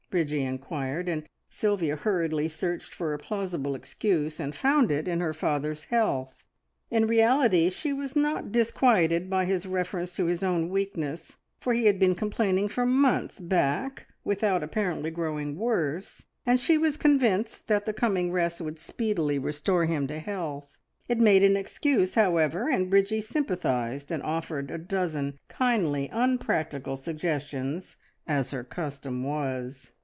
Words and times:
Bridgie 0.09 0.41
inquired, 0.43 1.07
and 1.07 1.25
Sylvia 1.49 1.95
hurriedly 1.95 2.49
searched 2.49 2.93
for 2.93 3.13
a 3.13 3.17
plausible 3.17 3.75
excuse 3.75 4.41
and 4.41 4.53
found 4.53 4.91
it 4.91 5.07
in 5.07 5.21
her 5.21 5.33
father's 5.33 5.85
health. 5.85 6.43
In 6.89 7.07
reality 7.07 7.69
she 7.69 7.93
was 7.93 8.13
not 8.13 8.51
disquieted 8.51 9.29
by 9.29 9.45
his 9.45 9.65
reference 9.65 10.13
to 10.17 10.25
his 10.25 10.43
own 10.43 10.67
weakness, 10.67 11.37
for 11.61 11.71
he 11.73 11.85
had 11.85 11.97
been 11.97 12.13
complaining 12.13 12.67
for 12.67 12.85
months 12.85 13.39
back 13.39 14.07
without 14.25 14.63
apparently 14.63 15.11
growing 15.11 15.55
worse, 15.55 16.25
and 16.45 16.59
she 16.59 16.77
was 16.77 16.97
convinced 16.97 17.69
that 17.69 17.85
the 17.85 17.93
coming 17.93 18.33
rest 18.33 18.59
would 18.59 18.79
speedily 18.79 19.39
restore 19.39 19.85
him 19.85 20.07
to 20.07 20.19
health. 20.19 20.73
It 21.07 21.19
made 21.19 21.41
an 21.41 21.55
excuse, 21.55 22.15
however, 22.15 22.67
and 22.69 22.89
Bridgie 22.89 23.21
sympathised 23.21 24.11
and 24.11 24.21
offered 24.23 24.71
a 24.71 24.77
dozen 24.77 25.39
kindly, 25.47 26.09
unpractical 26.11 26.97
suggestions 26.97 27.95
as 28.27 28.51
her 28.51 28.65
custom 28.65 29.23
was. 29.23 29.93